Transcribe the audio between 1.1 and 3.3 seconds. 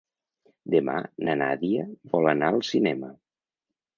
na Nàdia vol anar al cinema.